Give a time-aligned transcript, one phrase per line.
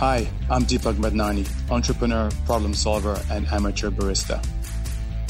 [0.00, 4.42] Hi, I'm Deepak Madnani, entrepreneur, problem solver, and amateur barista.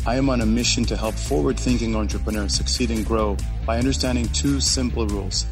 [0.07, 3.37] I am on a mission to help forward thinking entrepreneurs succeed and grow
[3.67, 5.45] by understanding two simple rules.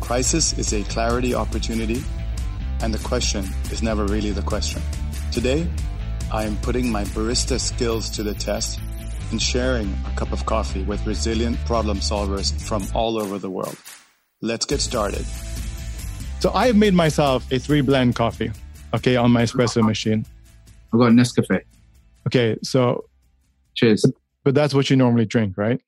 [0.00, 2.02] Crisis is a clarity opportunity,
[2.82, 4.82] and the question is never really the question.
[5.30, 5.70] Today,
[6.32, 8.80] I am putting my barista skills to the test
[9.30, 13.78] and sharing a cup of coffee with resilient problem solvers from all over the world.
[14.42, 15.24] Let's get started.
[16.40, 18.52] So I have made myself a three blend coffee,
[18.94, 20.24] okay, on my espresso machine.
[20.92, 21.62] I've got Nescafe.
[22.28, 23.06] Okay, so
[23.74, 24.04] Cheers.
[24.44, 25.80] but that's what you normally drink, right?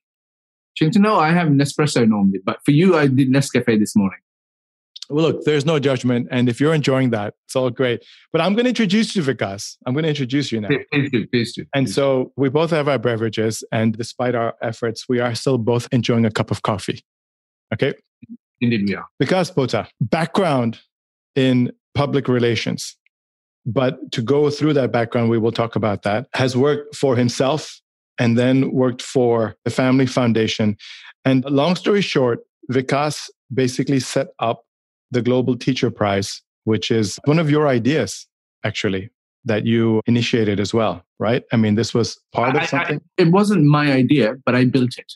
[0.80, 4.18] Know I have Nespresso normally, but for you, I did Nescafe this morning.
[5.10, 8.04] Well, look, there's no judgment, and if you're enjoying that, it's all great.
[8.32, 9.76] But I'm going to introduce you, Vikas.
[9.84, 10.68] I'm going to introduce you now.
[10.92, 11.66] Please do, please do.
[11.74, 15.88] And so we both have our beverages, and despite our efforts, we are still both
[15.92, 17.04] enjoying a cup of coffee.
[17.74, 17.94] Okay.
[18.60, 19.06] Indeed we are.
[19.22, 20.78] Vikas Pota, background
[21.34, 22.96] in public relations.
[23.66, 27.80] But to go through that background, we will talk about that, has worked for himself
[28.18, 30.76] and then worked for the Family Foundation.
[31.24, 32.40] And long story short,
[32.72, 34.64] Vikas basically set up
[35.10, 38.26] the Global Teacher Prize, which is one of your ideas,
[38.64, 39.10] actually,
[39.44, 41.42] that you initiated as well, right?
[41.52, 43.00] I mean, this was part I- I- of something.
[43.18, 45.12] it wasn't my idea, but I built it.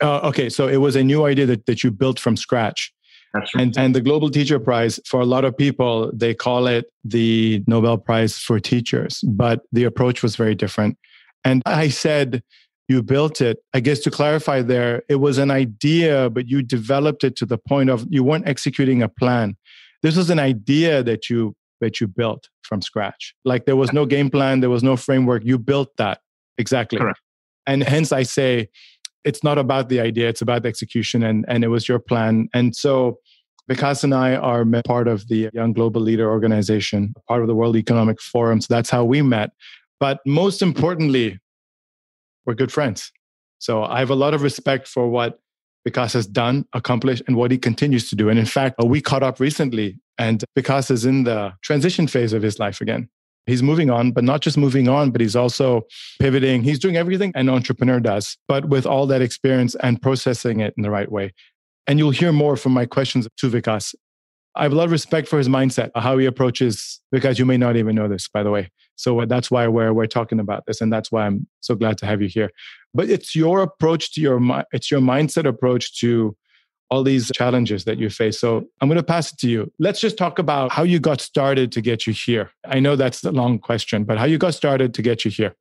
[0.00, 2.92] Uh, okay, so it was a new idea that, that you built from scratch.
[3.34, 6.86] That's And, and the Global Teacher Prize, for a lot of people, they call it
[7.04, 10.98] the Nobel Prize for Teachers, but the approach was very different.
[11.44, 12.42] And I said,
[12.90, 13.58] you built it.
[13.72, 17.56] I guess to clarify there, it was an idea, but you developed it to the
[17.56, 19.56] point of you weren't executing a plan.
[20.02, 23.32] This was an idea that you that you built from scratch.
[23.44, 25.44] Like there was no game plan, there was no framework.
[25.44, 26.20] You built that
[26.58, 26.98] exactly.
[26.98, 27.20] Correct.
[27.64, 28.68] And hence I say
[29.24, 32.48] it's not about the idea, it's about the execution and, and it was your plan.
[32.54, 33.18] And so
[33.70, 37.76] Vikas and I are part of the Young Global Leader Organization, part of the World
[37.76, 38.60] Economic Forum.
[38.60, 39.50] So that's how we met.
[40.00, 41.38] But most importantly,
[42.46, 43.12] we're good friends.
[43.58, 45.38] So I have a lot of respect for what
[45.86, 48.28] Vikas has done, accomplished, and what he continues to do.
[48.28, 52.42] And in fact, we caught up recently, and Vikas is in the transition phase of
[52.42, 53.08] his life again.
[53.50, 55.82] He's moving on, but not just moving on, but he's also
[56.20, 56.62] pivoting.
[56.62, 60.82] He's doing everything an entrepreneur does, but with all that experience and processing it in
[60.82, 61.32] the right way.
[61.86, 63.94] And you'll hear more from my questions to Vikas.
[64.54, 67.56] I have a lot of respect for his mindset, how he approaches, because you may
[67.56, 68.70] not even know this, by the way.
[68.96, 70.80] So that's why we're, we're talking about this.
[70.80, 72.50] And that's why I'm so glad to have you here.
[72.92, 74.40] But it's your approach to your,
[74.72, 76.36] it's your mindset approach to
[76.90, 78.40] all these challenges that you face.
[78.40, 79.72] So I'm going to pass it to you.
[79.78, 82.50] Let's just talk about how you got started to get you here.
[82.64, 85.54] I know that's the long question, but how you got started to get you here.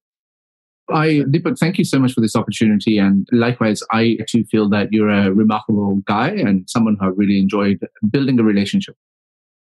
[0.92, 2.98] I, Deepak, thank you so much for this opportunity.
[2.98, 7.38] And likewise, I too feel that you're a remarkable guy and someone who I really
[7.38, 7.78] enjoyed
[8.10, 8.96] building a relationship.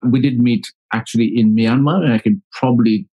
[0.05, 3.09] We did meet actually in Myanmar, and I can probably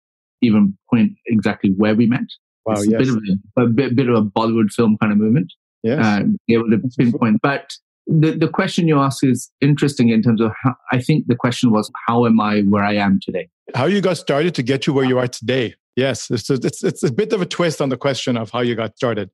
[0.41, 2.25] even point exactly where we met.
[2.65, 3.01] Wow, it's a yes.
[3.01, 3.17] bit of
[3.57, 5.53] a, a bit, bit of a Bollywood film kind of movement.
[5.83, 6.03] Yes.
[6.03, 7.41] uh, able to pinpoint.
[7.41, 7.71] But
[8.07, 11.71] the, the question you ask is interesting in terms of how, I think the question
[11.71, 13.49] was, how am I where I am today?
[13.75, 15.75] how you got started to get you where you are today.
[15.95, 18.61] Yes, it's a, it's, it's a bit of a twist on the question of how
[18.61, 19.29] you got started.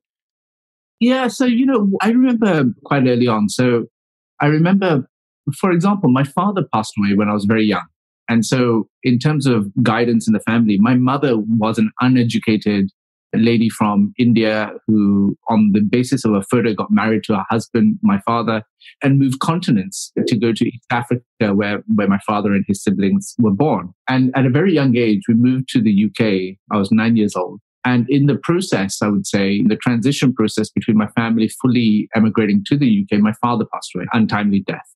[1.00, 1.28] Yeah.
[1.28, 3.48] So, you know, I remember quite early on.
[3.48, 3.86] So
[4.40, 5.08] I remember,
[5.56, 7.86] for example, my father passed away when I was very young.
[8.28, 12.90] And so in terms of guidance in the family, my mother was an uneducated
[13.34, 17.98] lady from India who, on the basis of a photo, got married to her husband,
[18.02, 18.62] my father,
[19.02, 21.22] and moved continents to go to East Africa,
[21.54, 23.92] where, where my father and his siblings were born.
[24.08, 26.56] And at a very young age, we moved to the UK.
[26.72, 27.60] I was nine years old.
[27.84, 32.62] And in the process, I would say, the transition process between my family fully emigrating
[32.66, 34.94] to the UK, my father passed away, untimely death.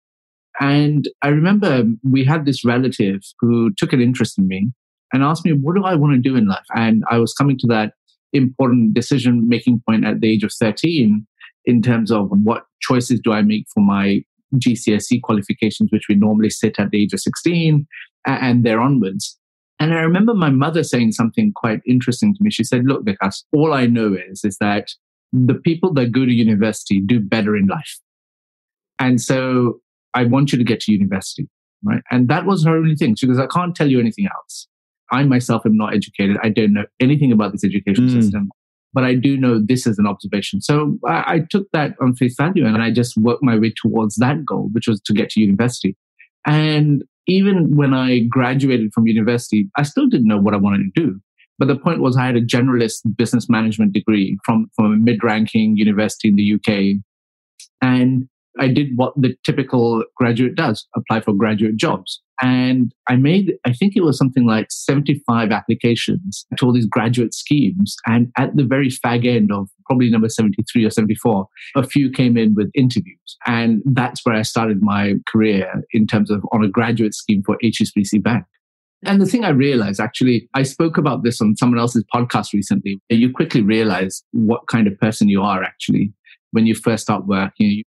[0.60, 4.70] And I remember we had this relative who took an interest in me
[5.12, 6.64] and asked me, what do I want to do in life?
[6.74, 7.92] And I was coming to that
[8.32, 11.26] important decision making point at the age of 13
[11.64, 14.22] in terms of what choices do I make for my
[14.56, 17.86] GCSE qualifications, which we normally sit at the age of 16
[18.26, 19.38] and there onwards.
[19.78, 22.50] And I remember my mother saying something quite interesting to me.
[22.50, 24.88] She said, look, Vikas, all I know is, is that
[25.32, 27.98] the people that go to university do better in life.
[28.98, 29.80] And so
[30.14, 31.48] I want you to get to university,
[31.82, 32.02] right?
[32.10, 33.16] And that was her only thing.
[33.16, 34.68] She goes, I can't tell you anything else.
[35.12, 36.36] I myself am not educated.
[36.42, 38.12] I don't know anything about this education Mm.
[38.22, 38.48] system,
[38.92, 40.60] but I do know this is an observation.
[40.60, 44.16] So I, I took that on face value and I just worked my way towards
[44.16, 45.96] that goal, which was to get to university.
[46.46, 51.00] And even when I graduated from university, I still didn't know what I wanted to
[51.00, 51.20] do.
[51.58, 55.22] But the point was, I had a generalist business management degree from, from a mid
[55.22, 57.02] ranking university in the UK.
[57.80, 62.20] And I did what the typical graduate does apply for graduate jobs.
[62.42, 67.34] And I made, I think it was something like 75 applications to all these graduate
[67.34, 67.94] schemes.
[68.06, 71.46] And at the very fag end of probably number 73 or 74,
[71.76, 73.36] a few came in with interviews.
[73.46, 77.56] And that's where I started my career in terms of on a graduate scheme for
[77.62, 78.44] HSBC Bank.
[79.04, 83.00] And the thing I realized actually, I spoke about this on someone else's podcast recently.
[83.08, 86.12] You quickly realize what kind of person you are actually
[86.50, 87.82] when you first start working.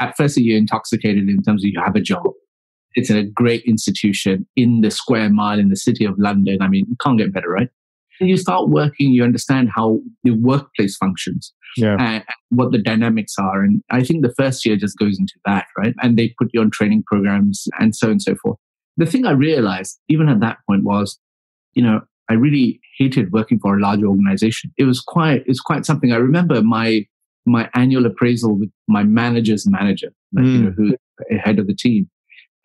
[0.00, 2.24] At first, you're intoxicated in terms of you have a job.
[2.94, 6.58] It's in a great institution in the square mile in the city of London.
[6.60, 7.68] I mean, you can't get better, right?
[8.20, 11.96] And you start working, you understand how the workplace functions yeah.
[11.98, 13.62] and what the dynamics are.
[13.62, 15.94] And I think the first year just goes into that, right?
[16.02, 18.58] And they put you on training programs and so on and so forth
[19.00, 21.18] the thing I realized even at that point was,
[21.74, 24.72] you know, I really hated working for a large organization.
[24.76, 26.12] It was quite, it's quite something.
[26.12, 27.06] I remember my,
[27.46, 30.52] my annual appraisal with my manager's manager, like, mm.
[30.52, 30.94] you know, who's
[31.42, 32.08] head of the team.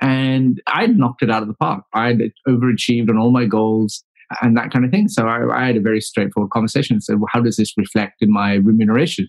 [0.06, 1.84] And I'd knocked it out of the park.
[1.94, 4.04] I'd overachieved on all my goals
[4.42, 5.07] and that kind of thing.
[5.07, 8.31] So I, I had a very straightforward conversation said, well, how does this reflect in
[8.31, 9.28] my remuneration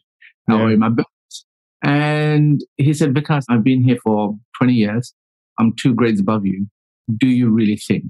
[0.49, 0.56] yeah.
[0.56, 1.46] or in my bonus?
[1.82, 5.14] And he said, because I've been here for 20 years.
[5.58, 6.67] I'm two grades above you
[7.19, 8.05] do you really think?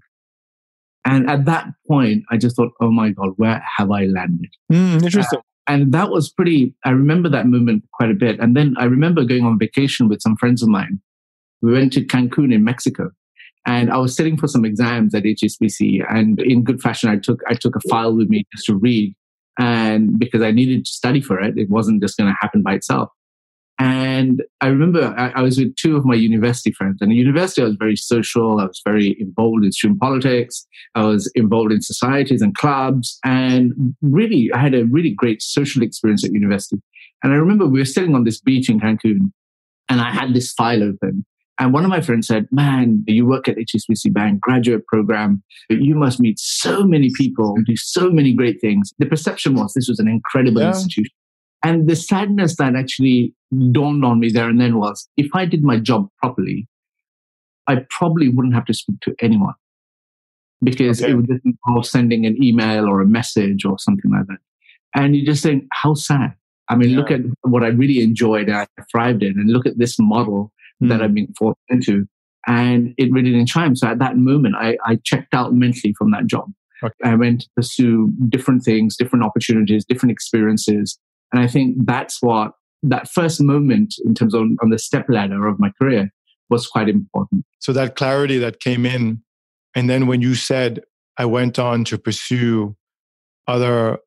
[1.05, 4.51] And at that point, I just thought, oh my God, where have I landed?
[4.73, 5.39] Mm, interesting.
[5.39, 8.41] Uh, and that was pretty, I remember that moment quite a bit.
[8.41, 11.01] And then I remember going on vacation with some friends of mine.
[11.62, 13.11] We went to Cancun in Mexico.
[13.67, 16.05] And I was sitting for some exams at HSBC.
[16.08, 19.14] And in good fashion, I took, I took a file with me just to read.
[19.58, 22.75] And because I needed to study for it, it wasn't just going to happen by
[22.75, 23.11] itself.
[23.79, 26.99] And I remember I, I, was with two of my university friends.
[27.00, 28.58] And at university, I was very social.
[28.58, 30.67] I was very involved in student politics.
[30.94, 33.19] I was involved in societies and clubs.
[33.23, 36.81] And really, I had a really great social experience at university.
[37.23, 39.31] And I remember we were sitting on this beach in Cancun
[39.91, 41.26] and I had this file open.
[41.58, 45.43] And one of my friends said, Man, you work at HSBC Bank, graduate program.
[45.70, 48.93] You must meet so many people, do so many great things.
[48.99, 50.69] The perception was this was an incredible yeah.
[50.69, 51.12] institution.
[51.62, 53.35] And the sadness that actually
[53.73, 56.69] dawned on me there and then was if I did my job properly,
[57.67, 59.55] I probably wouldn't have to speak to anyone
[60.62, 61.12] because okay.
[61.12, 64.38] it would just involve sending an email or a message or something like that.
[64.94, 66.35] And you're just think, how sad.
[66.69, 66.99] I mean, yeah.
[66.99, 70.53] look at what I really enjoyed and I thrived in, and look at this model
[70.82, 70.88] mm.
[70.88, 72.06] that I've been forced into.
[72.46, 73.75] And it really didn't chime.
[73.75, 76.52] So at that moment, I, I checked out mentally from that job.
[76.82, 76.94] Okay.
[77.05, 80.99] I went to pursue different things, different opportunities, different experiences.
[81.32, 82.52] And I think that's what
[82.82, 86.11] that first moment in terms of on the step ladder of my career
[86.50, 87.44] was quite important.
[87.58, 89.22] So that clarity that came in,
[89.75, 90.82] and then when you said,
[91.19, 92.76] I went on to pursue
[93.49, 93.99] other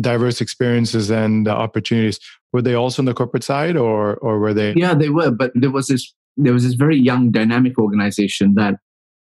[0.00, 2.18] diverse experiences and opportunities,
[2.52, 5.52] were they also on the corporate side or or were they Yeah, they were, but
[5.54, 8.74] there was this there was this very young dynamic organization that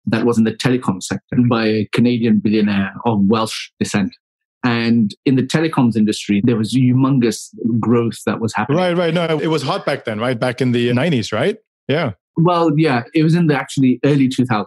[0.06, 1.48] that was in the telecom sector mm-hmm.
[1.48, 4.14] by a Canadian billionaire of Welsh descent.
[4.64, 7.48] And in the telecoms industry, there was humongous
[7.80, 8.78] growth that was happening.
[8.78, 9.12] Right, right.
[9.12, 10.38] No, it was hot back then, right?
[10.38, 11.56] Back in the 90s, right?
[11.88, 12.12] Yeah.
[12.36, 14.66] Well, yeah, it was in the actually early 2000s.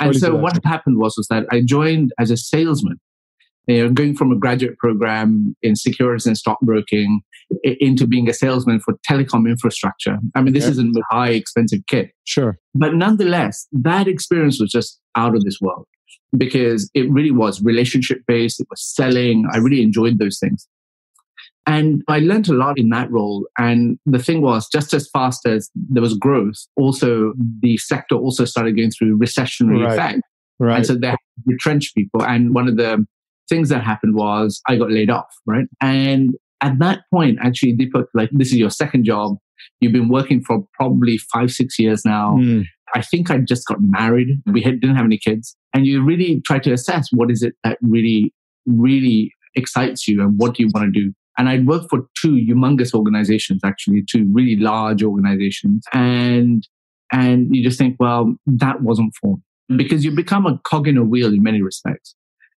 [0.00, 2.98] And so what happened was, was that I joined as a salesman,
[3.70, 7.20] you know, going from a graduate program in securities and stockbroking
[7.64, 10.18] into being a salesman for telecom infrastructure.
[10.34, 10.70] I mean, this yeah.
[10.70, 12.12] isn't a high expensive kit.
[12.24, 12.58] Sure.
[12.74, 15.86] But nonetheless, that experience was just out of this world
[16.36, 18.60] because it really was relationship based.
[18.60, 19.46] It was selling.
[19.52, 20.68] I really enjoyed those things.
[21.66, 23.46] And I learned a lot in that role.
[23.58, 28.44] And the thing was, just as fast as there was growth, also the sector also
[28.44, 29.92] started going through recessionary right.
[29.92, 30.22] effect.
[30.58, 30.76] Right.
[30.76, 31.14] And so they
[31.46, 32.22] retrenched people.
[32.22, 33.06] And one of the
[33.50, 35.66] things that happened was I got laid off, right?
[35.82, 39.36] And at that point, actually, Deepak, like this is your second job.
[39.80, 42.36] You've been working for probably five, six years now.
[42.38, 42.64] Mm.
[42.94, 44.28] I think I just got married.
[44.46, 45.54] We had, didn't have any kids.
[45.74, 48.32] And you really try to assess what is it that really,
[48.66, 51.12] really excites you and what do you want to do?
[51.38, 55.84] And I'd worked for two humongous organizations, actually, two really large organizations.
[55.92, 56.66] And,
[57.12, 60.98] and you just think, well, that wasn't for me because you become a cog in
[60.98, 62.14] a wheel in many respects.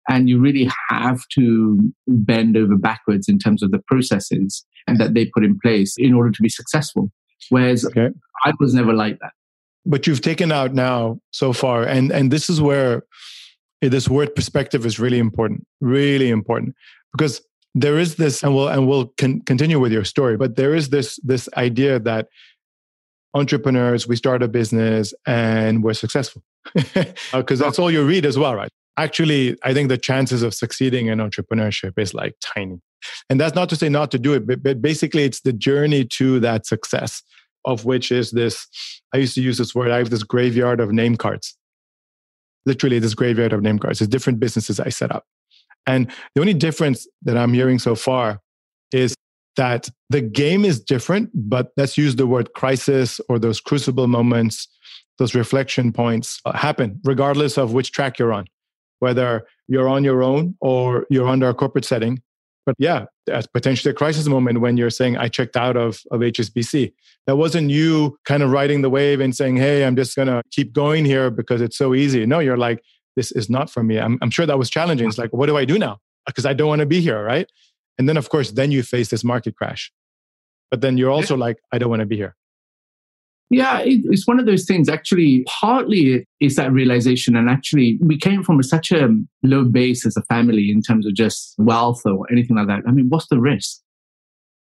[0.09, 5.15] And you really have to bend over backwards in terms of the processes and that
[5.15, 7.11] they put in place in order to be successful.
[7.51, 8.09] Whereas okay.
[8.45, 9.33] I was never like that
[9.85, 13.03] but you've taken out now so far and and this is where
[13.83, 16.75] eh, this word perspective is really important really important
[17.13, 17.43] because
[17.75, 20.91] there is this and we'll and we'll con- continue with your story but there is
[20.91, 22.29] this this idea that
[23.35, 26.43] entrepreneurs we start a business and we're successful
[26.95, 30.55] uh, because that's all you read as well right actually i think the chances of
[30.55, 32.81] succeeding in entrepreneurship is like tiny
[33.29, 36.05] and that's not to say not to do it but, but basically it's the journey
[36.05, 37.23] to that success
[37.65, 38.67] of which is this
[39.15, 41.57] I used to use this word I have this graveyard of name cards
[42.67, 44.01] literally this graveyard of name cards.
[44.01, 45.25] It's different businesses I set up.
[45.87, 48.41] And the only difference that I'm hearing so far
[48.93, 49.15] is
[49.57, 54.69] that the game is different, but let's use the word crisis or those crucible moments,
[55.19, 58.47] those reflection points uh, happen regardless of which track you're on,
[59.03, 62.23] whether you're on your own or you're under a corporate setting.
[62.65, 66.21] But yeah, that's potentially a crisis moment when you're saying, I checked out of, of
[66.21, 66.93] HSBC.
[67.27, 70.41] That wasn't you kind of riding the wave and saying, Hey, I'm just going to
[70.53, 72.25] keep going here because it's so easy.
[72.27, 72.81] No, you're like,
[73.17, 73.99] this is not for me.
[73.99, 75.09] I'm, I'm sure that was challenging.
[75.09, 75.99] It's like, what do I do now?
[76.25, 77.51] Because I don't want to be here, right?
[77.99, 79.93] And then, of course, then you face this market crash.
[80.71, 82.37] But then you're also like, I don't want to be here.
[83.53, 84.89] Yeah, it's one of those things.
[84.89, 87.37] Actually, partly is that realization.
[87.37, 89.11] And actually, we came from such a
[89.43, 92.81] low base as a family in terms of just wealth or anything like that.
[92.89, 93.79] I mean, what's the risk?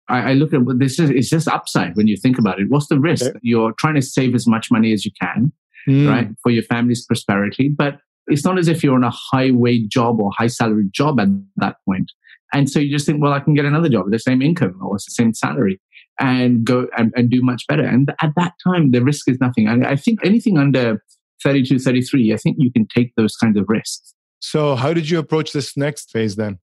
[0.08, 2.66] I, I look at this is it's just upside when you think about it.
[2.68, 3.26] What's the risk?
[3.26, 3.38] Okay.
[3.42, 5.52] You're trying to save as much money as you can,
[5.88, 6.08] mm.
[6.08, 7.68] right, for your family's prosperity.
[7.68, 11.18] But it's not as if you're on a high wage job or high salary job
[11.18, 12.12] at that point.
[12.52, 14.78] And so you just think, well, I can get another job with the same income
[14.80, 15.80] or the same salary
[16.18, 17.84] and go and, and do much better.
[17.84, 19.68] And at that time, the risk is nothing.
[19.68, 21.02] And I think anything under
[21.42, 24.14] 32, 33, I think you can take those kinds of risks.
[24.40, 26.58] So, how did you approach this next phase then?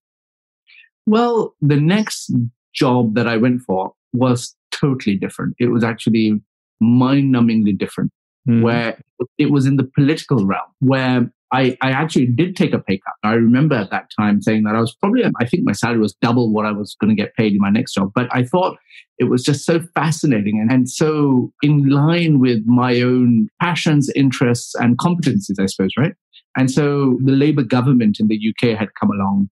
[1.05, 2.31] Well, the next
[2.73, 5.55] job that I went for was totally different.
[5.59, 6.41] It was actually
[6.79, 8.11] mind numbingly different,
[8.47, 8.61] mm.
[8.61, 8.99] where
[9.37, 13.13] it was in the political realm, where I, I actually did take a pay cut.
[13.23, 16.15] I remember at that time saying that I was probably, I think my salary was
[16.19, 18.11] double what I was going to get paid in my next job.
[18.15, 18.77] But I thought
[19.19, 24.73] it was just so fascinating and, and so in line with my own passions, interests,
[24.75, 26.13] and competencies, I suppose, right?
[26.57, 29.49] And so the Labour government in the UK had come along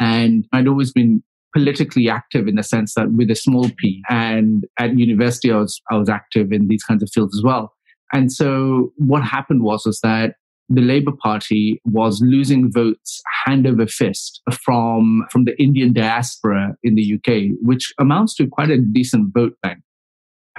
[0.00, 1.22] and I'd always been
[1.54, 5.80] politically active in the sense that with a small p and at university I was,
[5.90, 7.74] I was active in these kinds of fields as well.
[8.14, 10.36] And so what happened was, was that
[10.68, 16.94] the Labour Party was losing votes hand over fist from, from the Indian diaspora in
[16.94, 19.80] the UK, which amounts to quite a decent vote bank.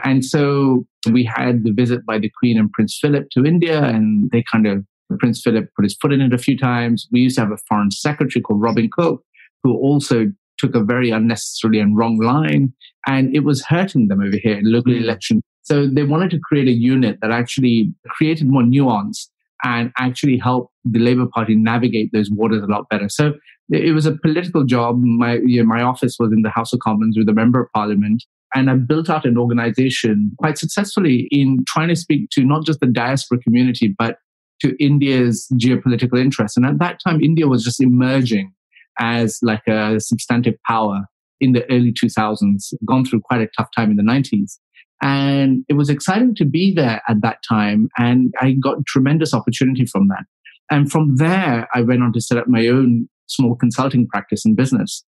[0.03, 4.29] And so we had the visit by the Queen and Prince Philip to India, and
[4.31, 4.85] they kind of,
[5.19, 7.07] Prince Philip put his foot in it a few times.
[7.11, 9.23] We used to have a foreign secretary called Robin Cook,
[9.63, 12.73] who also took a very unnecessarily and wrong line,
[13.07, 15.01] and it was hurting them over here in local mm.
[15.01, 15.41] elections.
[15.63, 19.29] So they wanted to create a unit that actually created more nuance
[19.65, 23.09] and actually help the Labour Party navigate those waters a lot better.
[23.09, 23.33] So
[23.69, 25.01] it was a political job.
[25.01, 27.67] My you know, my office was in the House of Commons with a member of
[27.73, 32.63] Parliament, and I built out an organization quite successfully in trying to speak to not
[32.65, 34.17] just the diaspora community, but
[34.61, 36.55] to India's geopolitical interests.
[36.55, 38.53] And at that time, India was just emerging
[38.99, 41.05] as like a substantive power
[41.41, 44.57] in the early 2000s, gone through quite a tough time in the 90s.
[45.01, 47.89] And it was exciting to be there at that time.
[47.97, 50.23] And I got tremendous opportunity from that.
[50.71, 54.55] And from there, I went on to set up my own small consulting practice in
[54.55, 55.03] business.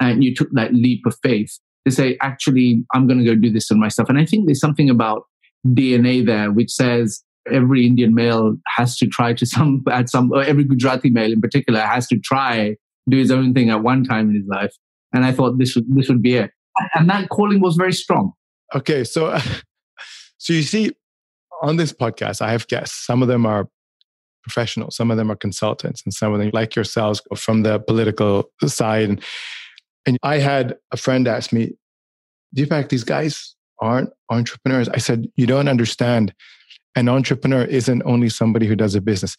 [0.00, 3.50] And you took that leap of faith to say, actually, I'm going to go do
[3.50, 4.08] this on myself.
[4.08, 5.24] And I think there's something about
[5.66, 10.42] DNA there, which says every Indian male has to try to some, at some, or
[10.42, 12.76] every Gujarati male in particular has to try
[13.08, 14.74] do his own thing at one time in his life.
[15.12, 16.50] And I thought this would, this would be it.
[16.94, 18.32] And that calling was very strong.
[18.74, 19.38] Okay, so
[20.38, 20.92] so you see
[21.62, 23.06] on this podcast, I have guests.
[23.06, 23.68] Some of them are
[24.42, 28.50] professionals, some of them are consultants, and some of them, like yourselves, from the political
[28.66, 29.08] side.
[29.08, 29.22] And,
[30.06, 31.72] and I had a friend ask me,
[32.52, 34.88] "Do you Deepak, these guys aren't entrepreneurs.
[34.88, 36.34] I said, You don't understand.
[36.96, 39.36] An entrepreneur isn't only somebody who does a business.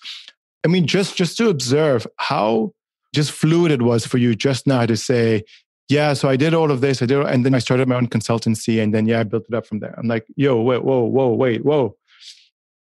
[0.66, 2.72] I mean, just just to observe how
[3.14, 5.44] just fluid it was for you just now to say,
[5.88, 7.02] yeah, so I did all of this.
[7.02, 9.54] I did, and then I started my own consultancy, and then yeah, I built it
[9.54, 9.94] up from there.
[9.98, 11.96] I'm like, yo, wait, whoa, whoa, wait, whoa,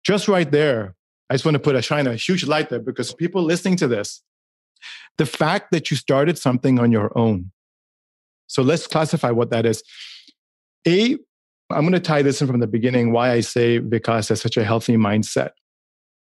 [0.04, 0.94] just right there.
[1.30, 3.88] I just want to put a shine a huge light there because people listening to
[3.88, 4.22] this,
[5.18, 7.52] the fact that you started something on your own.
[8.46, 9.82] So let's classify what that is.
[10.86, 11.18] A,
[11.70, 13.12] I'm going to tie this in from the beginning.
[13.12, 15.50] Why I say Vikas has such a healthy mindset.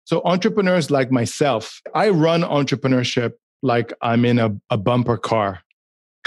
[0.04, 5.62] So entrepreneurs like myself, I run entrepreneurship like I'm in a, a bumper car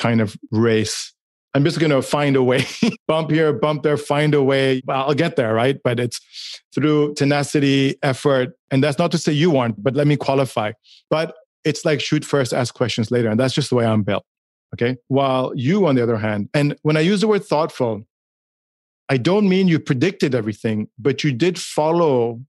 [0.03, 1.13] kind of race.
[1.53, 2.65] I'm just going to find a way,
[3.07, 4.81] bump here, bump there, find a way.
[4.89, 5.77] I'll get there, right?
[5.81, 6.19] But it's
[6.75, 8.49] through tenacity, effort.
[8.69, 10.73] And that's not to say you want, but let me qualify.
[11.09, 13.29] But it's like shoot first, ask questions later.
[13.29, 14.25] And that's just the way I'm built.
[14.73, 14.97] Okay.
[15.07, 18.03] While you, on the other hand, and when I use the word thoughtful,
[19.07, 22.41] I don't mean you predicted everything, but you did follow.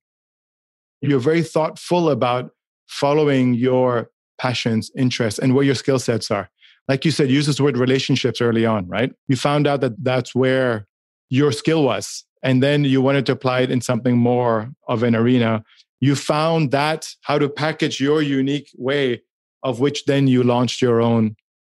[1.02, 2.50] You're very thoughtful about
[2.88, 6.48] following your passions, interests, and where your skill sets are
[6.88, 9.12] like you said, use this word relationships early on, right?
[9.28, 10.86] You found out that that's where
[11.30, 12.24] your skill was.
[12.42, 15.64] And then you wanted to apply it in something more of an arena.
[16.00, 19.22] you found that how to package your unique way
[19.62, 21.34] of which then you launched your own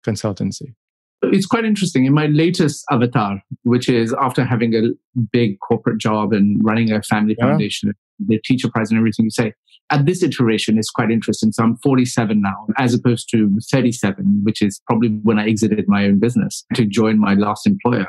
[0.07, 0.75] consultancy.
[1.23, 2.07] It's quite interesting.
[2.07, 4.91] In my latest avatar, which is after having a
[5.33, 7.47] big corporate job and running a family yeah.
[7.47, 9.53] foundation, the teacher prize and everything you say,
[9.91, 11.53] at this iteration is quite interesting.
[11.53, 16.05] So I'm 47 now, as opposed to 37, which is probably when I exited my
[16.05, 18.09] own business to join my last employer.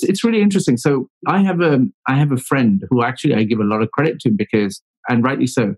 [0.00, 0.76] It's really interesting.
[0.76, 3.90] So I have a I have a friend who actually I give a lot of
[3.92, 5.74] credit to because, and rightly so,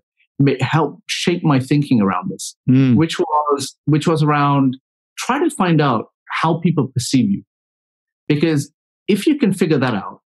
[0.59, 2.95] helped shape my thinking around this, mm.
[2.95, 4.77] which was which was around
[5.17, 6.07] try to find out
[6.41, 7.43] how people perceive you.
[8.27, 8.71] Because
[9.07, 10.21] if you can figure that out,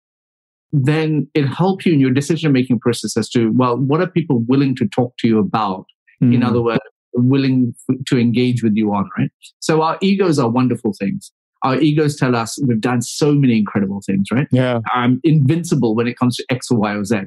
[0.72, 4.40] then it helps you in your decision making process as to, well, what are people
[4.48, 5.86] willing to talk to you about?
[6.22, 6.34] Mm.
[6.34, 6.80] In other words,
[7.14, 7.74] willing
[8.06, 9.30] to engage with you on, right?
[9.60, 11.32] So our egos are wonderful things.
[11.62, 14.46] Our egos tell us we've done so many incredible things, right?
[14.52, 14.80] Yeah.
[14.92, 17.20] I'm invincible when it comes to X or Y or Z.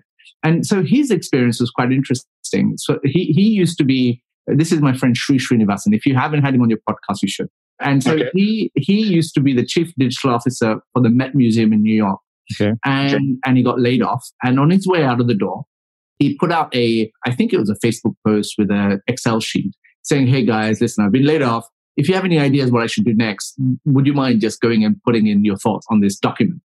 [0.43, 2.75] And so his experience was quite interesting.
[2.77, 5.95] So he, he used to be, this is my friend Sree Sreenivasan.
[5.95, 7.49] If you haven't had him on your podcast, you should.
[7.81, 8.29] And so okay.
[8.33, 11.95] he he used to be the chief digital officer for the Met Museum in New
[11.95, 12.19] York.
[12.53, 12.73] Okay.
[12.85, 13.25] And okay.
[13.45, 14.25] and he got laid off.
[14.43, 15.65] And on his way out of the door,
[16.17, 19.75] he put out a I think it was a Facebook post with an Excel sheet
[20.03, 21.67] saying, "Hey guys, listen, I've been laid off.
[21.97, 24.85] If you have any ideas what I should do next, would you mind just going
[24.85, 26.61] and putting in your thoughts on this document?"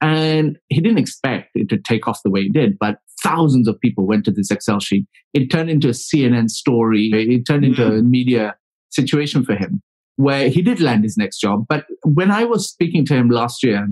[0.00, 3.78] And he didn't expect it to take off the way it did, but thousands of
[3.80, 5.06] people went to this Excel sheet.
[5.34, 7.10] It turned into a CNN story.
[7.12, 7.98] It turned into mm.
[7.98, 8.56] a media
[8.90, 9.82] situation for him
[10.18, 11.64] where he did land his next job.
[11.68, 13.88] But when I was speaking to him last year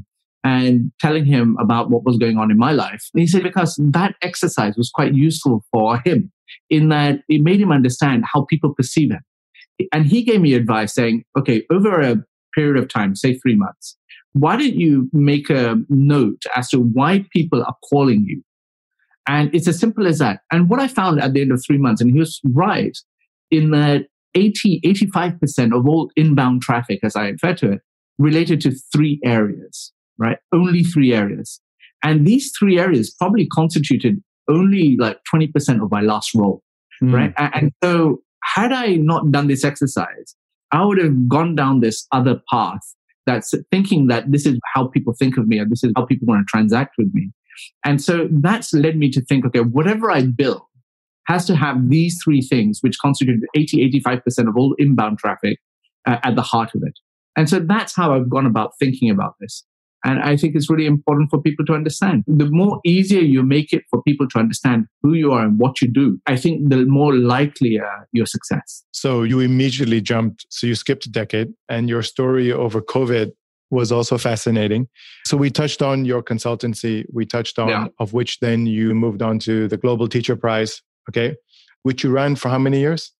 [0.47, 4.15] and telling him about what was going on in my life, he said, because that
[4.23, 6.31] exercise was quite useful for him
[6.71, 9.23] in that it made him understand how people perceive him.
[9.93, 12.25] And he gave me advice saying, okay, over a
[12.55, 13.97] period of time, say three months,
[14.35, 18.41] why don't you make a note as to why people are calling you?
[19.29, 20.43] And it's as simple as that.
[20.53, 22.97] And what I found at the end of three months, and he was right
[23.51, 27.81] in that 80, 85% of all inbound traffic, as I refer to it,
[28.19, 30.39] related to three areas, right?
[30.53, 31.61] Only three areas.
[32.03, 36.63] And these three areas probably constituted only like 20% of my last role,
[37.03, 37.13] mm.
[37.13, 37.35] right?
[37.37, 40.37] And, so had I not done this exercise,
[40.73, 42.81] I would have gone down this other path
[43.27, 46.27] that's thinking that this is how people think of me and this is how people
[46.27, 47.33] want to transact with me.
[47.85, 50.63] And so that's led me to think, okay, whatever I build,
[51.27, 55.59] has to have these three things, which constitute 80, 85% of all inbound traffic
[56.07, 56.93] uh, at the heart of it.
[57.37, 59.65] And so that's how I've gone about thinking about this.
[60.05, 62.25] And I think it's really important for people to understand.
[62.27, 65.83] The more easier you make it for people to understand who you are and what
[65.83, 68.85] you do, I think the more likely uh, your success.
[68.93, 73.33] So you immediately jumped, so you skipped a decade, and your story over COVID
[73.71, 74.87] was also fascinating.
[75.25, 77.87] So we touched on your consultancy, we touched on yeah.
[77.99, 81.37] of which then you moved on to the Global Teacher Prize okay,
[81.83, 83.13] which you ran for how many years?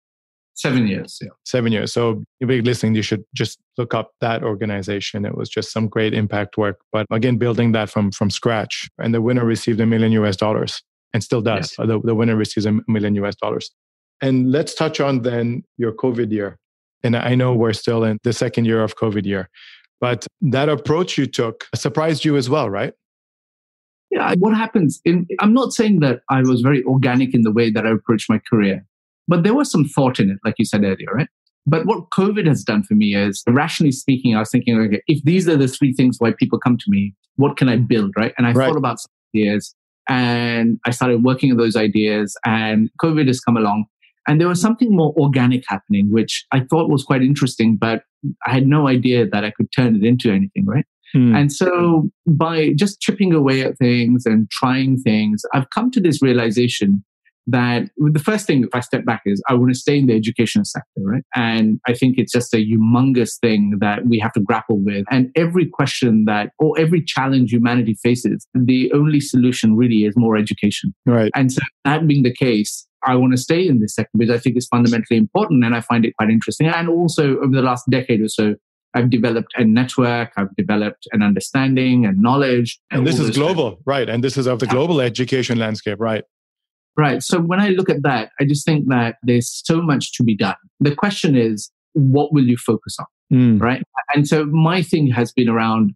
[0.57, 1.19] Seven years.
[1.21, 1.29] Yeah.
[1.45, 1.93] Seven years.
[1.93, 5.25] So if you're listening, you should just look up that organization.
[5.27, 6.79] It was just some great impact work.
[6.93, 8.89] But again, building that from from scratch.
[8.99, 11.75] And the winner received a million US dollars and still does.
[11.79, 11.87] Yes.
[11.89, 13.71] The, the winner receives a million US dollars.
[14.23, 16.59] And let's touch on then your COVID year.
[17.03, 19.51] And I know we're still in the second year of COVID year,
[20.01, 22.95] but that approach you took surprised you as well, right?
[24.11, 27.71] yeah, what happens in, I'm not saying that I was very organic in the way
[27.71, 28.85] that I approached my career,
[29.29, 31.29] but there was some thought in it, like you said earlier, right?
[31.67, 35.23] But what COVID has done for me is, rationally speaking, I was thinking, okay, if
[35.25, 38.33] these are the three things why people come to me, what can I build, right?
[38.39, 38.69] And I right.
[38.69, 39.75] thought about some ideas
[40.09, 43.87] and I started working on those ideas and COVID has come along
[44.27, 48.03] and there was something more organic happening, which I thought was quite interesting, but
[48.47, 50.85] I had no idea that I could turn it into anything, right?
[51.13, 51.35] Hmm.
[51.35, 56.21] And so by just chipping away at things and trying things, I've come to this
[56.21, 57.05] realization
[57.47, 60.15] that the first thing, if I step back, is I want to stay in the
[60.15, 61.23] education sector, right?
[61.35, 65.05] And I think it's just a humongous thing that we have to grapple with.
[65.11, 70.37] And every question that, or every challenge humanity faces, the only solution really is more
[70.37, 70.95] education.
[71.05, 71.31] Right.
[71.35, 74.39] And so that being the case, I want to stay in this sector because I
[74.39, 76.67] think it's fundamentally important and I find it quite interesting.
[76.67, 78.57] And also over the last decade or so,
[78.95, 82.81] I've developed a network, I've developed an understanding and knowledge.
[82.91, 84.09] And, and this is global, right?
[84.09, 86.25] And this is of the global education landscape, right?
[86.97, 87.23] Right.
[87.23, 90.37] So when I look at that, I just think that there's so much to be
[90.37, 90.57] done.
[90.81, 93.07] The question is, what will you focus on?
[93.33, 93.61] Mm.
[93.61, 93.83] Right.
[94.15, 95.95] And so my thing has been around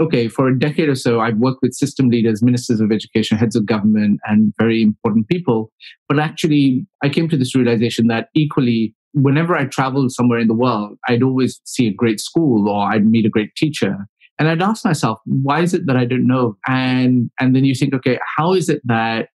[0.00, 3.56] okay, for a decade or so, I've worked with system leaders, ministers of education, heads
[3.56, 5.70] of government, and very important people.
[6.08, 10.54] But actually, I came to this realization that equally, whenever I traveled somewhere in the
[10.54, 13.96] world, I'd always see a great school or I'd meet a great teacher.
[14.38, 16.56] And I'd ask myself, why is it that I don't know?
[16.66, 19.28] And and then you think, okay, how is it that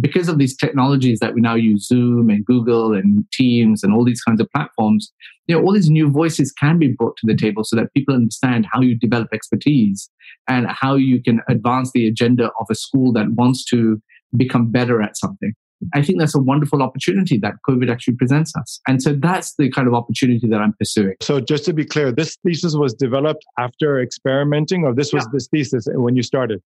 [0.00, 4.04] because of these technologies that we now use, Zoom and Google and Teams and all
[4.04, 5.12] these kinds of platforms,
[5.46, 8.14] you know, all these new voices can be brought to the table so that people
[8.14, 10.10] understand how you develop expertise
[10.48, 14.00] and how you can advance the agenda of a school that wants to
[14.36, 15.52] become better at something.
[15.94, 18.80] I think that's a wonderful opportunity that COVID actually presents us.
[18.88, 21.16] And so that's the kind of opportunity that I'm pursuing.
[21.20, 25.30] So just to be clear, this thesis was developed after experimenting, or this was yeah.
[25.34, 26.62] this thesis when you started?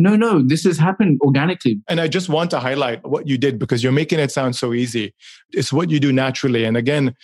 [0.00, 1.80] No, no, this has happened organically.
[1.88, 4.72] And I just want to highlight what you did because you're making it sound so
[4.72, 5.12] easy.
[5.50, 6.64] It's what you do naturally.
[6.64, 7.16] And again,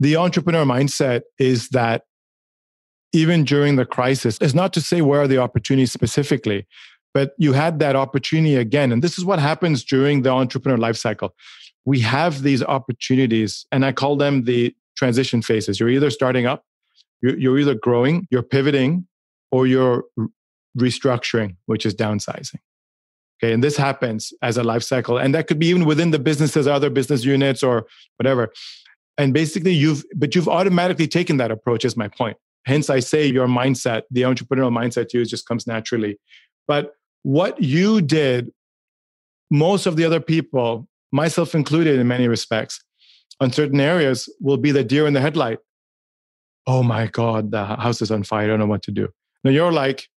[0.00, 2.02] the entrepreneur mindset is that
[3.12, 6.66] even during the crisis, it's not to say where are the opportunities specifically,
[7.14, 8.92] but you had that opportunity again.
[8.92, 11.34] And this is what happens during the entrepreneur life cycle.
[11.84, 15.80] We have these opportunities, and I call them the transition phases.
[15.80, 16.64] You're either starting up,
[17.22, 19.06] you're, either growing, you're pivoting,
[19.50, 20.04] or you're
[20.76, 22.60] restructuring, which is downsizing.
[23.40, 26.18] Okay, and this happens as a life cycle, and that could be even within the
[26.18, 28.52] businesses, other business units, or whatever.
[29.16, 31.84] And basically, you've but you've automatically taken that approach.
[31.84, 32.36] Is my point.
[32.66, 36.18] Hence, I say your mindset, the entrepreneurial mindset you, just comes naturally.
[36.66, 38.52] But what you did,
[39.50, 42.82] most of the other people, myself included in many respects,
[43.40, 45.58] on certain areas, will be the deer in the headlight.
[46.66, 48.44] Oh my God, the house is on fire.
[48.44, 49.08] I don't know what to do.
[49.44, 50.08] Now you're like,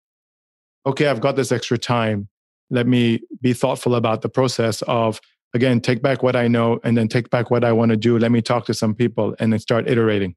[0.86, 2.28] okay, I've got this extra time.
[2.70, 5.20] Let me be thoughtful about the process of,
[5.54, 8.18] again, take back what I know and then take back what I want to do.
[8.18, 10.36] Let me talk to some people and then start iterating.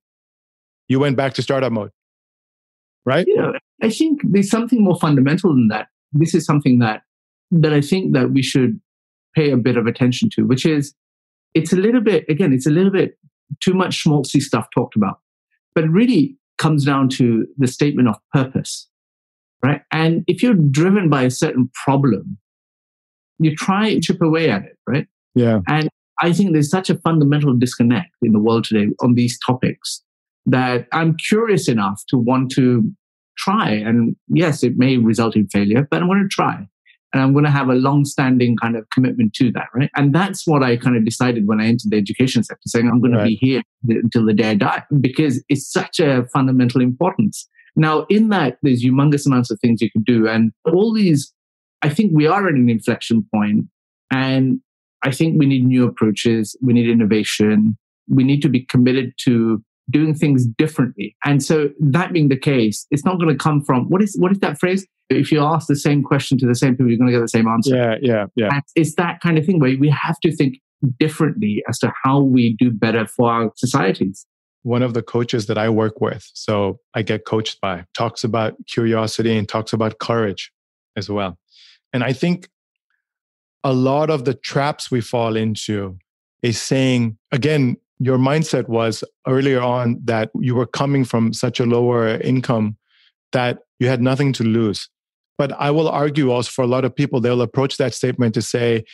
[0.88, 1.90] You went back to startup mode,
[3.07, 3.24] right?
[3.28, 3.52] Yeah,
[3.83, 7.02] I think there's something more fundamental than that this is something that
[7.50, 8.80] that I think that we should
[9.35, 10.94] pay a bit of attention to, which is
[11.52, 13.18] it's a little bit again, it's a little bit
[13.61, 15.18] too much schmaltzy stuff talked about,
[15.74, 18.88] but really comes down to the statement of purpose,
[19.64, 19.81] right?
[19.90, 22.38] And if you're driven by a certain problem,
[23.38, 25.07] you try and chip away at it, right?
[25.35, 25.61] Yeah.
[25.66, 25.88] And
[26.20, 30.03] I think there's such a fundamental disconnect in the world today on these topics
[30.46, 32.92] that I'm curious enough to want to
[33.38, 33.70] try.
[33.70, 36.66] And yes, it may result in failure, but I'm going to try.
[37.12, 39.90] And I'm going to have a long standing kind of commitment to that, right?
[39.96, 43.00] And that's what I kind of decided when I entered the education sector, saying I'm
[43.00, 43.22] going right.
[43.22, 47.48] to be here until the day I die because it's such a fundamental importance.
[47.76, 50.28] Now, in that, there's humongous amounts of things you can do.
[50.28, 51.32] And all these,
[51.82, 53.66] I think we are at an inflection point
[54.10, 54.60] and
[55.02, 56.56] I think we need new approaches.
[56.62, 57.76] We need innovation.
[58.08, 61.16] We need to be committed to doing things differently.
[61.24, 64.32] And so that being the case, it's not going to come from what is what
[64.32, 64.87] is that phrase?
[65.10, 67.28] If you ask the same question to the same people, you're going to get the
[67.28, 67.76] same answer.
[67.76, 68.48] Yeah, yeah, yeah.
[68.50, 70.56] And it's that kind of thing where we have to think
[70.98, 74.26] differently as to how we do better for our societies.
[74.64, 78.55] One of the coaches that I work with, so I get coached by, talks about
[78.66, 80.50] curiosity and talks about courage
[80.96, 81.38] as well.
[81.92, 82.48] And I think
[83.62, 85.98] a lot of the traps we fall into
[86.42, 91.64] is saying, again, your mindset was earlier on that you were coming from such a
[91.64, 92.77] lower income
[93.33, 94.88] that you had nothing to lose.
[95.38, 98.42] But I will argue also for a lot of people, they'll approach that statement to
[98.42, 98.85] say,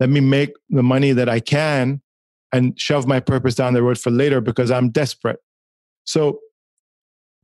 [0.00, 2.00] let me make the money that I can
[2.52, 5.38] and shove my purpose down the road for later because I'm desperate.
[6.04, 6.40] So,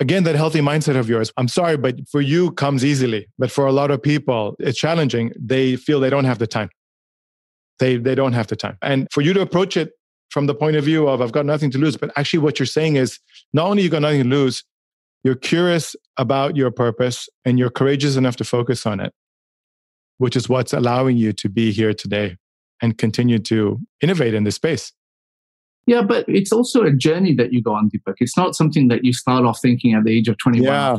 [0.01, 3.29] again, that healthy mindset of yours, I'm sorry, but for you comes easily.
[3.39, 5.33] But for a lot of people, it's challenging.
[5.39, 6.71] They feel they don't have the time.
[7.79, 8.79] They, they don't have the time.
[8.83, 9.93] And for you to approach it
[10.31, 11.97] from the point of view of I've got nothing to lose.
[11.97, 13.19] But actually, what you're saying is
[13.53, 14.65] not only you got nothing to lose,
[15.23, 19.13] you're curious about your purpose and you're courageous enough to focus on it,
[20.19, 22.37] which is what's allowing you to be here today
[22.85, 24.93] and continue to innovate in this space.
[25.87, 28.15] Yeah, but it's also a journey that you go on, Deepak.
[28.19, 30.97] It's not something that you start off thinking at the age of 21 yeah.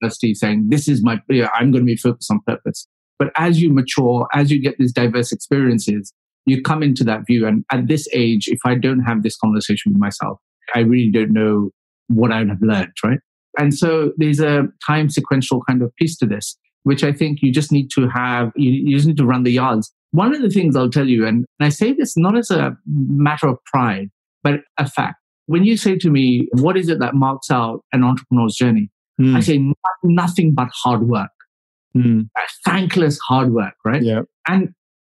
[0.00, 2.86] university saying, this is my, yeah, I'm going to be focused on purpose.
[3.18, 6.12] But as you mature, as you get these diverse experiences,
[6.46, 7.46] you come into that view.
[7.46, 10.38] And at this age, if I don't have this conversation with myself,
[10.74, 11.70] I really don't know
[12.08, 13.18] what I would have learned, right?
[13.58, 17.52] And so there's a time sequential kind of piece to this, which I think you
[17.52, 19.92] just need to have, you, you just need to run the yards.
[20.10, 23.48] One of the things I'll tell you, and I say this not as a matter
[23.48, 24.08] of pride,
[24.42, 25.16] but a fact.
[25.46, 28.90] When you say to me, what is it that marks out an entrepreneur's journey?
[29.20, 29.36] Mm.
[29.36, 31.30] I say nothing but hard work.
[31.96, 32.28] Mm.
[32.64, 34.02] Thankless hard work, right?
[34.02, 34.22] Yeah.
[34.46, 34.70] And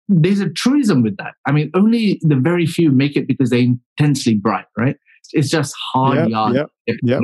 [0.09, 1.35] there's a truism with that.
[1.47, 3.67] I mean, only the very few make it because they're
[3.99, 4.97] intensely bright, right?
[5.33, 6.57] It's just hard yep, yards.
[6.87, 7.23] Yep, yep.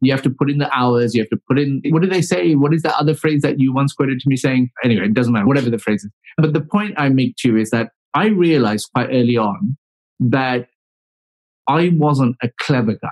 [0.00, 1.14] You have to put in the hours.
[1.14, 2.54] You have to put in, what do they say?
[2.54, 4.70] What is the other phrase that you once quoted to me saying?
[4.82, 6.10] Anyway, it doesn't matter, whatever the phrase is.
[6.38, 9.76] But the point I make to you is that I realized quite early on
[10.20, 10.68] that
[11.68, 13.08] I wasn't a clever guy.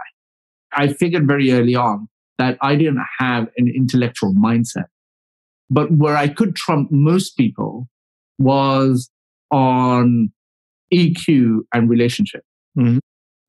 [0.73, 4.87] I figured very early on that I didn't have an intellectual mindset.
[5.71, 7.89] But where I could trump most people
[8.39, 9.11] was
[9.51, 10.33] on
[10.93, 12.43] EQ and relationship.
[12.77, 13.01] Mhm.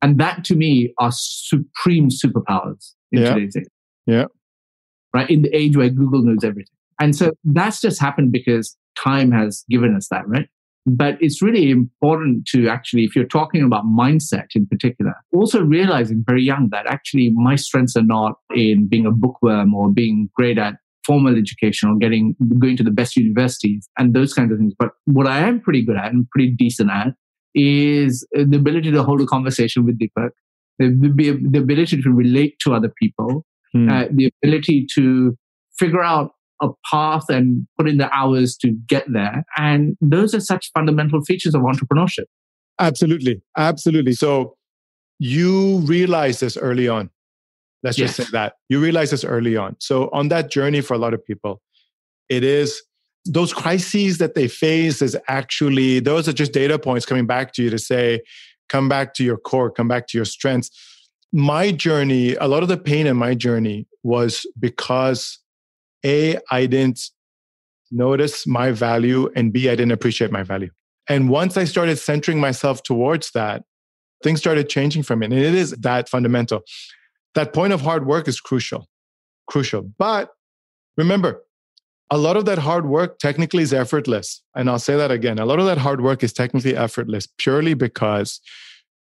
[0.02, 3.34] And that to me are supreme superpowers in Yeah.
[3.34, 3.64] today's age.
[4.06, 4.24] Yeah.
[5.14, 5.28] Right.
[5.28, 6.74] In the age where Google knows everything.
[7.00, 10.48] And so that's just happened because time has given us that, right?
[10.86, 16.24] But it's really important to actually, if you're talking about mindset in particular, also realizing
[16.26, 20.58] very young that actually my strengths are not in being a bookworm or being great
[20.58, 24.74] at formal education or getting going to the best universities and those kinds of things.
[24.78, 27.08] But what I am pretty good at and pretty decent at
[27.54, 30.30] is the ability to hold a conversation with Deepak,
[30.78, 33.88] the, the, ability to relate to other people, Hmm.
[33.88, 35.36] uh, the ability to
[35.78, 39.44] figure out a path and put in the hours to get there.
[39.56, 42.24] And those are such fundamental features of entrepreneurship.
[42.78, 43.40] Absolutely.
[43.56, 44.12] Absolutely.
[44.12, 44.56] So
[45.18, 47.10] you realize this early on.
[47.82, 48.54] Let's just say that.
[48.68, 49.76] You realize this early on.
[49.78, 51.62] So on that journey for a lot of people,
[52.28, 52.82] it is
[53.24, 57.62] those crises that they face is actually those are just data points coming back to
[57.62, 58.20] you to say,
[58.68, 60.70] come back to your core, come back to your strengths.
[61.32, 65.38] My journey, a lot of the pain in my journey was because
[66.04, 67.00] A, I didn't
[67.90, 70.70] notice my value, and B, I didn't appreciate my value.
[71.08, 73.64] And once I started centering myself towards that,
[74.22, 75.26] things started changing for me.
[75.26, 76.62] And it is that fundamental.
[77.34, 78.88] That point of hard work is crucial,
[79.46, 79.82] crucial.
[79.98, 80.30] But
[80.96, 81.42] remember,
[82.10, 84.42] a lot of that hard work technically is effortless.
[84.56, 85.38] And I'll say that again.
[85.38, 88.40] A lot of that hard work is technically effortless purely because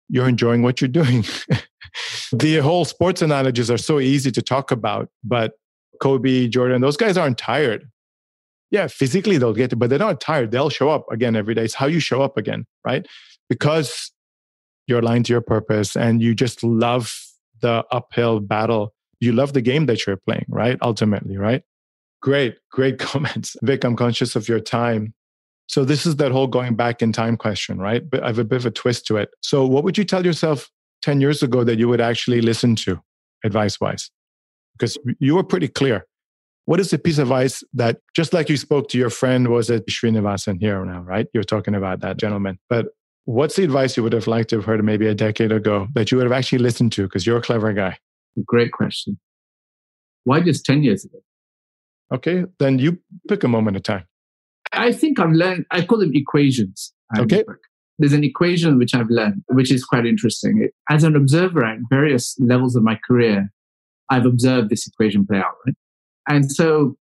[0.10, 1.24] you're enjoying what you're doing.
[2.34, 5.54] the whole sports analogies are so easy to talk about, but
[6.02, 7.90] Kobe, Jordan, those guys aren't tired.
[8.72, 10.52] Yeah, physically they'll get it, but they're not tired.
[10.52, 11.64] They'll show up again every day.
[11.64, 13.08] It's how you show up again, right?
[13.48, 14.12] Because
[14.88, 17.14] you're aligned to your purpose and you just love
[17.62, 18.94] the uphill battle.
[19.20, 20.78] You love the game that you're playing, right?
[20.82, 21.64] Ultimately, right?
[22.22, 23.56] Great, great comments.
[23.62, 25.14] Vic, I'm conscious of your time.
[25.68, 28.08] So this is that whole going back in time question, right?
[28.08, 29.30] But I have a bit of a twist to it.
[29.42, 30.70] So what would you tell yourself
[31.04, 33.00] 10 years ago that you would actually listen to
[33.46, 34.10] advice wise?
[34.78, 36.08] Because you were pretty clear.
[36.66, 39.70] What is the piece of advice that, just like you spoke to your friend, was
[39.70, 41.28] it Sreenivasan here now, right?
[41.34, 42.60] You're talking about that gentleman.
[42.70, 42.88] But
[43.26, 46.12] what's the advice you would have liked to have heard maybe a decade ago that
[46.12, 47.04] you would have actually listened to?
[47.04, 47.98] Because you're a clever guy.
[48.46, 49.20] Great question.
[50.24, 51.20] Why just 10 years ago?
[52.14, 54.06] Okay, then you pick a moment of time.
[54.74, 56.94] I think I've learned, I call them equations.
[57.18, 57.44] Okay.
[57.98, 60.70] There's an equation which I've learned, which is quite interesting.
[60.90, 63.52] As an observer at various levels of my career,
[64.10, 65.76] I've observed this equation play out, right?
[66.28, 66.96] And so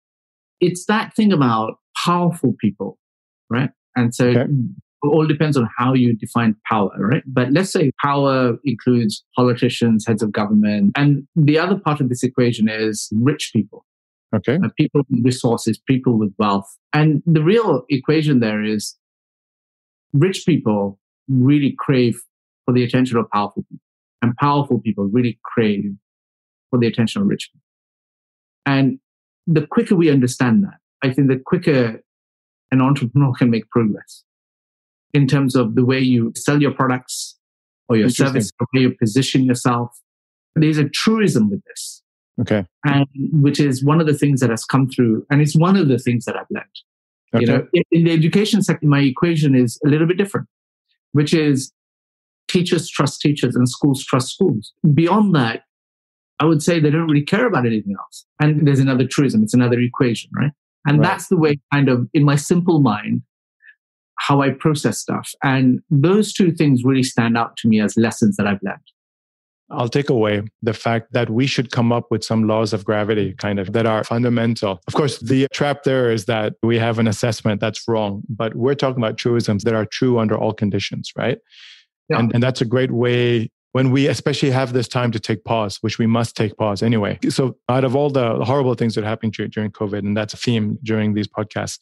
[0.61, 2.99] it's that thing about powerful people,
[3.49, 3.71] right?
[3.97, 4.43] And so Okay.
[4.43, 7.23] it all depends on how you define power, right?
[7.27, 10.93] But let's say power includes politicians, heads of government.
[10.97, 13.85] And the other part of this equation is rich people
[14.35, 14.59] Okay.
[14.63, 16.77] uh, people with resources, people with wealth.
[16.93, 18.97] And the real equation there is
[20.13, 22.21] rich people really crave
[22.65, 23.85] for the attention of powerful people,
[24.21, 25.95] and powerful people really crave
[26.71, 27.65] for the attention of rich people.
[28.67, 28.99] And
[29.47, 32.03] the quicker we understand that, I think the quicker
[32.71, 34.25] an entrepreneur can make progress
[35.15, 37.37] in terms of the way you sell your products
[37.89, 39.99] or your service, the way you position yourself.
[40.55, 42.03] There's a truism with this
[42.41, 42.65] Okay.
[42.85, 45.89] and which is one of the things that has come through and it's one of
[45.89, 46.67] the things that i've learned
[47.35, 47.45] Okay.
[47.45, 50.47] you know in, the education sector my equation is a little bit different
[51.13, 51.73] which is
[52.49, 55.63] teachers trust teachers and schools trust schools beyond that
[56.41, 59.55] i would say they don't really care about anything else and there's another truism it's
[59.55, 60.53] another equation right
[60.87, 61.07] and Right.
[61.09, 63.23] that's the way kind of in my simple mind
[64.21, 68.37] how i process stuff and those two things really stand out to me as lessons
[68.37, 68.79] that i've learned
[69.71, 73.35] I'll take away the fact that we should come up with some laws of gravity
[73.35, 74.81] kind of that are fundamental.
[74.87, 78.75] Of course, the trap there is that we have an assessment that's wrong, but we're
[78.75, 81.39] talking about truisms that are true under all conditions, right?
[82.09, 82.21] Yeah.
[82.21, 85.77] And, and that's a great way when we especially have this time to take pause,
[85.83, 87.19] which we must take pause anyway.
[87.29, 90.39] So, out of all the horrible things that happened dur- during COVID, and that's a
[90.39, 91.79] theme during these podcasts,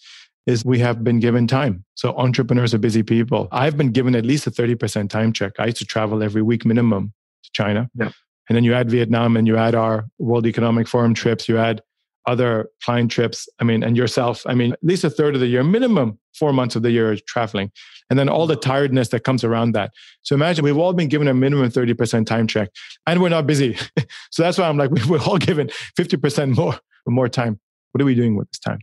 [0.47, 1.85] is we have been given time.
[1.95, 3.47] So, entrepreneurs are busy people.
[3.53, 5.53] I've been given at least a 30% time check.
[5.61, 7.13] I used to travel every week minimum
[7.47, 7.89] to China.
[7.95, 8.11] Yeah.
[8.49, 11.83] And then you add Vietnam and you add our World Economic Forum trips, you add
[12.27, 13.49] other client trips.
[13.61, 14.43] I mean, and yourself.
[14.47, 17.13] I mean, at least a third of the year, minimum four months of the year
[17.13, 17.71] is traveling.
[18.11, 19.93] And then all the tiredness that comes around that.
[20.23, 22.71] So imagine we've all been given a minimum 30% time check
[23.07, 23.77] and we're not busy.
[24.31, 27.59] so that's why I'm like, we're all given 50% more, more time.
[27.93, 28.79] What are we doing with this time?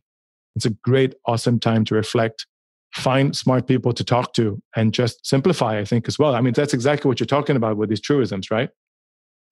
[0.56, 2.46] It's a great, awesome time to reflect,
[2.94, 6.36] find smart people to talk to, and just simplify, I think, as well.
[6.36, 8.70] I mean, that's exactly what you're talking about with these truisms, right?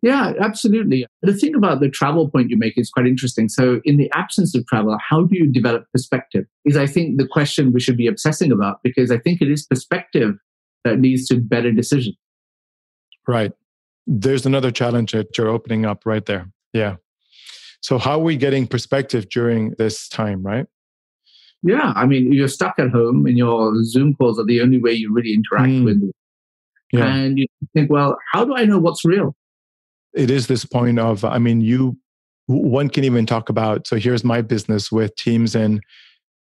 [0.03, 1.05] Yeah, absolutely.
[1.21, 3.49] The thing about the travel point you make is quite interesting.
[3.49, 6.45] So, in the absence of travel, how do you develop perspective?
[6.65, 9.65] Is I think the question we should be obsessing about because I think it is
[9.65, 10.35] perspective
[10.83, 12.15] that leads to better decisions.
[13.27, 13.51] Right.
[14.07, 16.49] There's another challenge that you're opening up right there.
[16.73, 16.95] Yeah.
[17.81, 20.65] So, how are we getting perspective during this time, right?
[21.63, 21.93] Yeah.
[21.95, 25.13] I mean, you're stuck at home and your Zoom calls are the only way you
[25.13, 25.85] really interact mm.
[25.85, 26.11] with.
[26.91, 27.05] Yeah.
[27.05, 29.35] And you think, well, how do I know what's real?
[30.13, 31.97] it is this point of i mean you
[32.47, 35.79] one can even talk about so here's my business with teams in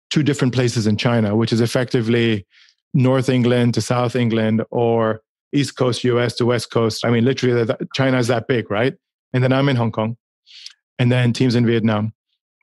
[0.10, 2.46] two different places in china which is effectively
[2.94, 5.22] north england to south england or
[5.54, 8.96] east coast us to west coast i mean literally china is that big right
[9.34, 10.18] and then i'm in hong kong
[11.00, 12.14] and then teams in vietnam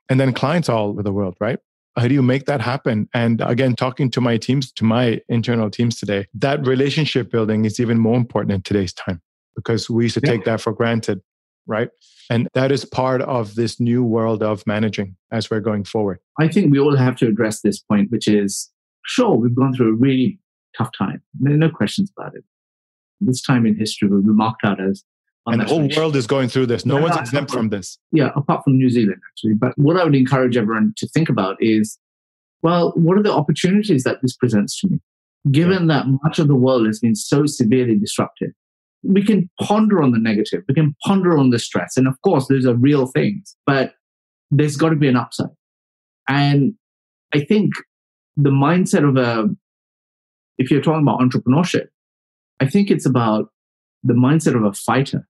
[0.09, 1.59] and then clients all over the world right
[1.97, 5.69] how do you make that happen and again talking to my teams to my internal
[5.69, 9.21] teams today that relationship building is even more important in today's time
[9.55, 11.21] because we used to take that for granted,
[11.67, 11.89] right?
[12.29, 16.19] And that is part of this new world of managing as we're going forward.
[16.39, 18.69] I think we all have to address this point, which is
[19.05, 20.39] sure, we've gone through a really
[20.77, 21.21] tough time.
[21.39, 22.43] There are no questions about it.
[23.19, 25.03] This time in history will be marked out as.
[25.47, 26.85] And the whole world is going through this.
[26.85, 27.97] No, no one's exempt from this.
[28.11, 29.55] Yeah, apart from New Zealand, actually.
[29.55, 31.97] But what I would encourage everyone to think about is
[32.61, 34.99] well, what are the opportunities that this presents to me?
[35.51, 35.95] Given yeah.
[35.95, 38.51] that much of the world has been so severely disrupted,
[39.03, 41.97] we can ponder on the negative, we can ponder on the stress.
[41.97, 43.93] And of course, those are real things, but
[44.51, 45.49] there's got to be an upside.
[46.27, 46.75] And
[47.33, 47.73] I think
[48.37, 49.49] the mindset of a,
[50.57, 51.87] if you're talking about entrepreneurship,
[52.59, 53.47] I think it's about
[54.03, 55.27] the mindset of a fighter.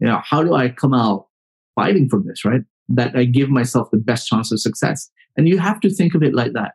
[0.00, 1.26] You know, how do I come out
[1.74, 2.62] fighting from this, right?
[2.88, 5.10] That I give myself the best chance of success.
[5.36, 6.72] And you have to think of it like that.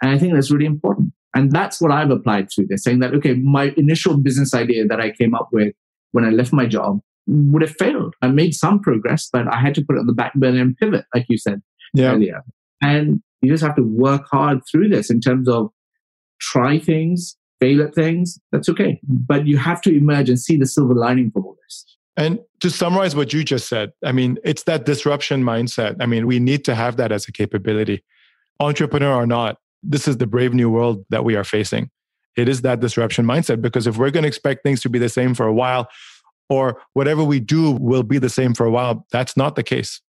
[0.00, 1.12] And I think that's really important.
[1.34, 5.00] And that's what I've applied to this, saying that, okay, my initial business idea that
[5.00, 5.74] I came up with
[6.10, 8.14] when I left my job would have failed.
[8.20, 10.76] I made some progress, but I had to put it on the back burner and
[10.76, 11.62] pivot, like you said
[11.94, 12.12] yeah.
[12.12, 12.42] earlier.
[12.82, 15.70] And you just have to work hard through this in terms of
[16.40, 18.38] try things, fail at things.
[18.50, 19.00] That's okay.
[19.04, 21.51] But you have to emerge and see the silver lining from this.
[22.16, 25.96] And to summarize what you just said, I mean, it's that disruption mindset.
[26.00, 28.04] I mean, we need to have that as a capability.
[28.60, 31.90] Entrepreneur or not, this is the brave new world that we are facing.
[32.36, 35.08] It is that disruption mindset because if we're going to expect things to be the
[35.08, 35.88] same for a while,
[36.48, 40.00] or whatever we do will be the same for a while, that's not the case.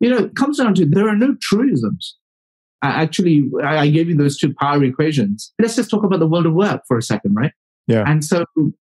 [0.00, 2.16] You know, it comes down to there are no truisms.
[2.82, 5.52] actually, I gave you those two power equations.
[5.60, 7.52] Let's just talk about the world of work for a second, right?
[7.86, 8.02] Yeah.
[8.06, 8.44] And so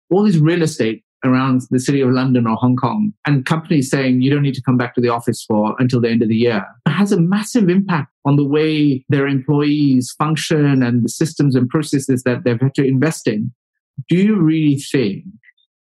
[0.10, 4.22] all these real estate around the city of London or Hong Kong and companies saying
[4.22, 6.36] you don't need to come back to the office for until the end of the
[6.36, 11.70] year has a massive impact on the way their employees function and the systems and
[11.70, 13.52] processes that they've had to invest in.
[14.10, 15.26] Do you really think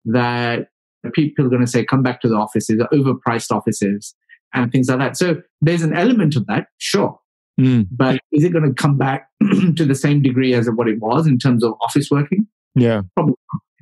[0.07, 0.69] that
[1.13, 4.15] people are going to say come back to the offices, overpriced offices
[4.53, 5.17] and things like that?
[5.17, 7.19] So there's an element of that, sure.
[7.61, 7.87] Mm.
[7.91, 9.29] But is it going to come back
[9.77, 12.47] to the same degree as what it was in terms of office working?
[12.75, 13.03] Yeah.
[13.15, 13.35] Probably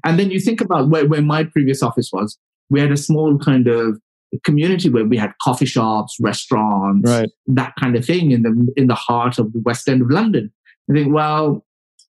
[0.04, 2.38] and then you think about where, where my previous office was.
[2.70, 4.00] We had a small kind of
[4.44, 7.28] community where we had coffee shops, restaurants, right.
[7.48, 10.50] that kind of thing in the in the heart of the West End of London.
[10.90, 11.64] I think, well,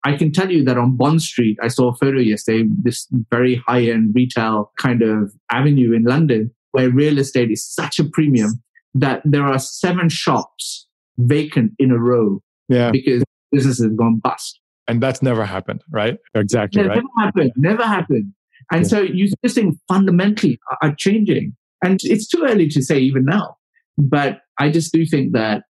[0.04, 3.62] I can tell you that on Bond Street, I saw a photo yesterday, this very
[3.66, 8.62] high end retail kind of avenue in London where real estate is such a premium
[8.94, 10.86] that there are seven shops
[11.18, 12.90] vacant in a row yeah.
[12.90, 14.58] because businesses have gone bust.
[14.88, 16.18] And that's never happened, right?
[16.34, 16.96] Exactly, right?
[16.96, 17.52] Never happened.
[17.56, 18.32] Never happened.
[18.72, 18.88] And yeah.
[18.88, 21.56] so you just think fundamentally are changing.
[21.84, 23.56] And it's too early to say even now.
[23.98, 25.64] But I just do think that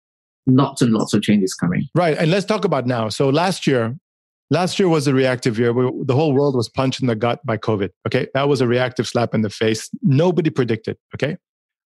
[0.47, 1.85] lots and lots of changes coming.
[1.95, 2.17] Right.
[2.17, 3.09] And let's talk about now.
[3.09, 3.97] So last year,
[4.51, 7.41] last year was a reactive year where the whole world was punched in the gut
[7.45, 7.91] by COVID.
[8.07, 8.29] Okay.
[8.35, 9.89] That was a reactive slap in the face.
[10.03, 10.97] Nobody predicted.
[11.15, 11.37] Okay.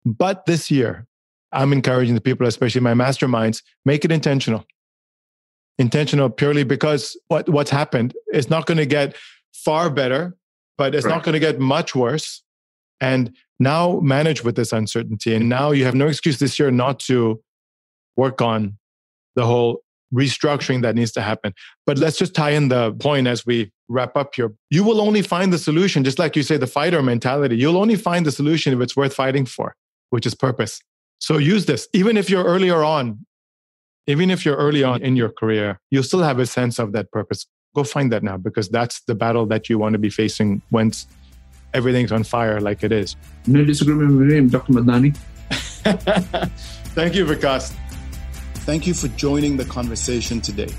[0.04, 1.06] But this year,
[1.52, 4.64] I'm encouraging the people, especially my masterminds, make it intentional
[5.78, 9.14] intentional purely because what what's happened is not going to get
[9.52, 10.36] far better,
[10.78, 11.14] but it's right.
[11.14, 12.42] not going to get much worse.
[13.00, 15.34] And now manage with this uncertainty.
[15.34, 17.42] And now you have no excuse this year not to
[18.16, 18.78] work on
[19.34, 19.82] the whole
[20.14, 21.52] restructuring that needs to happen.
[21.84, 24.52] But let's just tie in the point as we wrap up here.
[24.70, 27.56] You will only find the solution, just like you say, the fighter mentality.
[27.56, 29.74] You'll only find the solution if it's worth fighting for,
[30.10, 30.80] which is purpose.
[31.18, 31.88] So use this.
[31.92, 33.26] Even if you're earlier on
[34.06, 37.10] even if you're early on in your career, you still have a sense of that
[37.10, 37.46] purpose.
[37.74, 41.06] Go find that now because that's the battle that you want to be facing once
[41.74, 43.16] everything's on fire like it is.
[43.46, 44.72] No disagreement with him, Dr.
[44.72, 45.16] Madani.
[46.94, 47.74] Thank you, Vikas.
[48.64, 50.72] Thank you for joining the conversation today.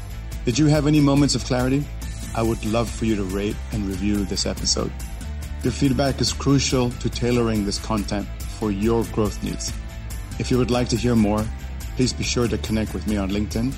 [0.45, 1.84] Did you have any moments of clarity?
[2.36, 4.91] I would love for you to rate and review this episode.
[5.63, 8.28] Your feedback is crucial to tailoring this content
[8.59, 9.73] for your growth needs.
[10.39, 11.45] If you would like to hear more,
[11.97, 13.73] please be sure to connect with me on LinkedIn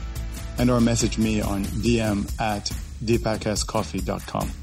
[0.59, 2.69] and or message me on DM at
[3.03, 4.58] deepakscoffee.com.